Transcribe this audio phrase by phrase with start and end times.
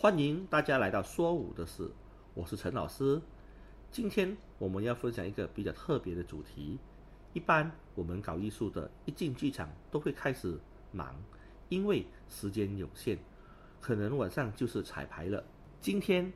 [0.00, 1.90] 欢迎大家来到说舞的事，
[2.32, 3.20] 我是陈老师。
[3.90, 6.78] 今天我们要分享一个比较特别的主题。
[7.32, 10.56] 一般我们搞艺术的，一进剧场都会开始
[10.92, 11.16] 忙，
[11.68, 13.18] 因为时间有限，
[13.80, 15.42] 可能晚上就是彩排了。
[15.80, 16.32] 今天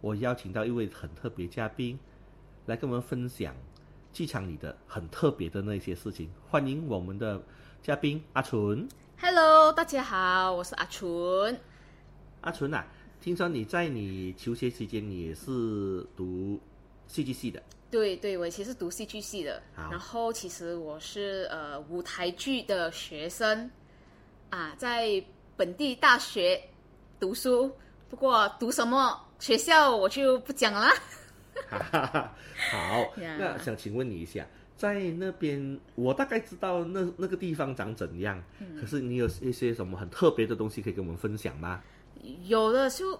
[0.00, 1.96] 我邀请到一位很特别嘉宾，
[2.66, 3.54] 来跟我们分享
[4.12, 6.28] 剧场里的很特别的那些事情。
[6.48, 7.40] 欢迎我们的
[7.80, 8.88] 嘉宾阿纯。
[9.20, 11.60] Hello，大家好，我是阿纯。
[12.40, 12.86] 阿纯啊，
[13.24, 16.60] 听说你在你求学期间，你也是读
[17.06, 17.62] 戏剧系的。
[17.90, 23.70] 对对，我其实是读戏剧系的，好然后其实我是呃舞台剧的学生
[24.50, 25.24] 啊，在
[25.56, 26.62] 本地大学
[27.18, 27.74] 读书，
[28.10, 30.92] 不过读什么学校我就不讲了啦。
[31.70, 32.36] 哈哈哈，
[32.70, 34.46] 好那想请问你一下，
[34.76, 41.82] 在那边我大概知道那那个地方长怎样，嗯可是你有一些什么很特别的东西可以跟我们分享吗？
[42.44, 43.18] 有的就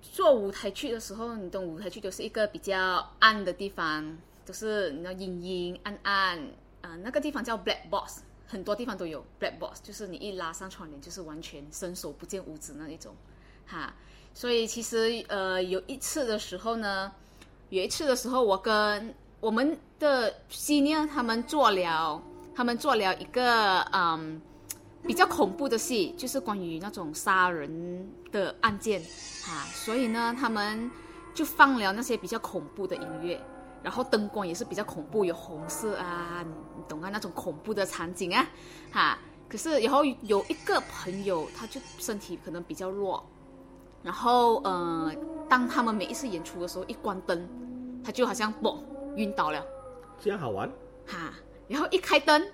[0.00, 6.38] 做舞台剧的时候，你懂舞台剧都是一个比较暗的地方，都是你知道阴阴暗暗
[6.80, 13.14] 啊、那个地方叫 black box，很多地方都有 black box，就是你一拉上窗帘就是完全伸手不见五指那一种，
[13.66, 13.94] 哈。
[14.34, 17.12] 所以其实呃有一次的时候呢，
[17.70, 22.20] 有一次的时候我跟我们的 senior 他们做了，
[22.54, 24.40] 他们做了一个嗯。
[25.06, 29.00] 比较恐怖的戏，就是关于那种杀人的案件
[29.48, 30.90] 啊，所以呢，他们
[31.34, 33.40] 就放了那些比较恐怖的音乐，
[33.82, 36.44] 然后灯光也是比较恐怖，有红色啊，
[36.76, 38.46] 你懂啊，那种恐怖的场景啊，
[38.92, 43.24] 哈、可是然后有一个朋友，他就身体可能比较弱，
[44.02, 45.12] 然后呃，
[45.48, 47.48] 当他们每一次演出的时候一关灯，
[48.04, 48.78] 他就好像嘣
[49.16, 49.64] 晕倒了。
[50.20, 50.70] 这样好玩？
[51.06, 51.34] 哈，
[51.66, 52.46] 然后一开灯，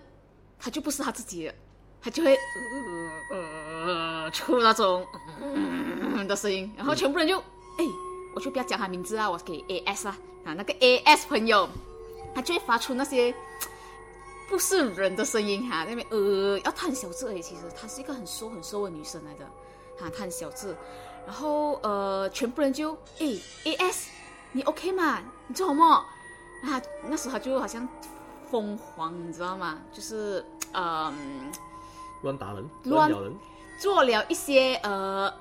[0.59, 1.55] 他就不是他自己了，
[2.01, 2.37] 他就会
[3.31, 3.39] 呃
[3.87, 5.07] 呃出那种
[5.41, 7.85] 嗯的声音，然后全部人就哎，
[8.35, 11.69] 我就不要讲他名字啊，我给 AS 啊啊那个 AS 朋友，
[12.35, 13.35] 他就会发出那些
[14.49, 19.45] 不是人的声音哈，那边呃要她很小智而已，其实她是一个很瘦很瘦的女生来的，
[19.99, 20.75] 哈，她很小智，
[21.27, 23.27] 然后呃全部人就哎
[23.65, 24.07] AS
[24.53, 25.21] 你 OK 吗？
[25.47, 26.05] 你做什么？
[26.65, 27.87] 啊，那时候他就好像
[28.51, 29.79] 疯狂，你知道吗？
[29.93, 31.13] 就是嗯，
[32.23, 33.33] 乱打人，乱乱咬人，
[33.81, 35.33] 做了一些呃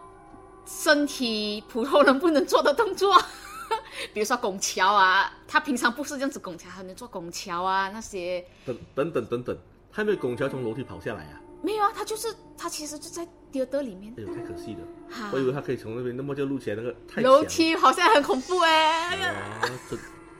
[0.65, 3.15] 身体普通人不能做的动作，
[4.13, 8.45] 比如说拱桥啊，他平常不是这样子拱桥，他能做拱桥啊那些。
[8.65, 9.57] 等等等等等，
[9.91, 11.41] 他没有拱桥从楼梯跑下来啊？
[11.63, 14.13] 没有啊，他就是他其实就在迪尔德里面。
[14.17, 14.81] 哎呦，太可惜了！
[15.09, 15.31] 哈。
[15.33, 19.17] 我以为他可以从那边，那么就录起来那个太楼强梯好像很恐怖哎、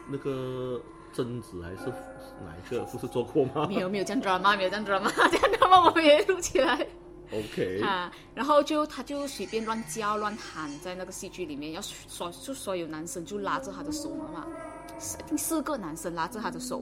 [0.09, 0.79] 那个
[1.13, 1.90] 贞子还是
[2.45, 2.84] 哪一个？
[2.85, 6.88] 不是做过吗没有没有这样 drama，没有这样 drama， 这样 drama 我们也录起来。
[7.31, 14.47] ？OK，啊，然后就他就随便乱叫乱喊，在那个戏剧里面，要所就所有男生就拉着他的手了嘛，
[14.97, 16.81] 四第四个男生拉着他的手，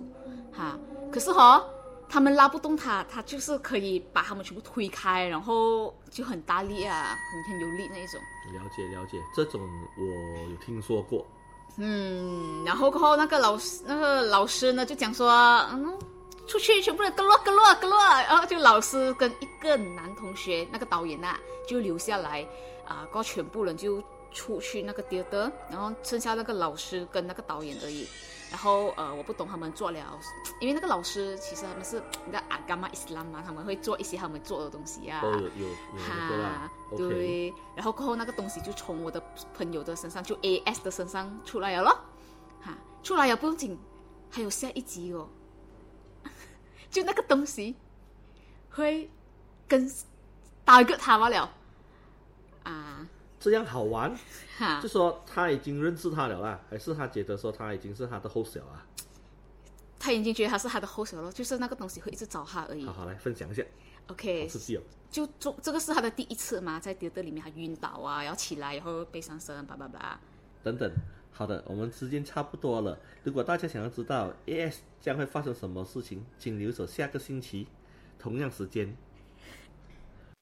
[0.53, 0.77] 哈，
[1.11, 1.63] 可是哈，
[2.07, 8.21] 他们拉不动他，他就是可以把他们全部推开，然后就很大力啊，很很有力那一种。
[8.53, 9.59] 了解了解，这种
[9.97, 11.25] 我有听说过。
[11.77, 15.29] 嗯，然后过后那个老师那个老师呢就讲说，
[15.73, 15.97] 嗯，
[16.47, 21.37] 出去全部人跟落跟落跟落，然后就老师跟一个男同学，那个导演呐、
[21.67, 22.47] 就留下来，
[22.87, 24.01] 啊，过后全部人就
[24.35, 28.07] 出去那个 theater，然后剩下那个老师跟那个导演而已。
[28.51, 30.19] 然后呃，我不懂他们做了，
[30.61, 35.19] 因为那个老师其实他们是你知道阿伽马伊斯兰嘛，他们会做一些他们做的东西啊。
[35.21, 39.21] 都有有有哈，对，然后过后那个东西就从我的
[39.57, 41.99] 朋友的身上，就 AS 的身上出来了咯，
[42.61, 43.77] 哈，出来也不用紧，
[44.29, 45.27] 还有下一集哦，
[46.91, 47.75] 就那个东西
[48.69, 49.09] 会
[49.67, 49.91] 跟
[50.63, 51.51] 打一个他罢了，
[52.63, 53.05] 啊，
[53.51, 54.15] 这样好玩。
[54.57, 58.85] 哈就，说他已经认识他了啦，还是他觉得说他已经是他的后小啊？
[59.99, 62.93] 他已经觉得他是他的后手了，就是那个东西会一直找他而已好。
[62.93, 63.63] 好来分享一下
[64.07, 64.49] ，OK。
[65.09, 70.19] 就做这个是他的第一次嘛，在跌的里面他晕倒啊，然后起来，然后背上身，叭叭叭。
[70.63, 70.91] 等等，
[71.31, 72.97] 好的，我们时间差不多了。
[73.23, 77.67] 如果大家想要知道 AS 将会发生什么事情，请留守下个星期
[78.17, 78.95] 同样时间。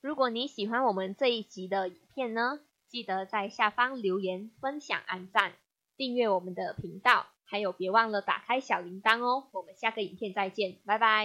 [0.01, 2.59] 如果你喜欢我们这一集的影片呢，
[2.93, 5.53] 记得在下方留言、分享、按赞、
[5.97, 9.47] 订阅我们的频道，还有别忘了打开小铃铛哦。
[9.51, 11.21] 我们下个影片再见，拜拜。